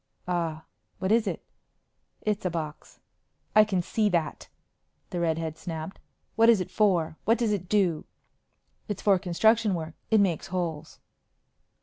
"Ah 0.27 0.63
what 0.97 1.11
is 1.11 1.27
it?" 1.27 1.45
"It's 2.21 2.43
a 2.43 2.49
box." 2.49 2.99
"I 3.55 3.63
can 3.63 3.83
see 3.83 4.09
that," 4.09 4.47
the 5.11 5.19
redhead 5.19 5.59
snapped. 5.59 5.99
"What 6.35 6.49
is 6.49 6.59
it 6.59 6.71
for? 6.71 7.17
What 7.25 7.37
does 7.37 7.51
it 7.51 7.69
do?" 7.69 8.05
"It's 8.87 9.03
for 9.03 9.19
construction 9.19 9.75
work. 9.75 9.93
It 10.09 10.19
makes 10.19 10.47
holes." 10.47 10.97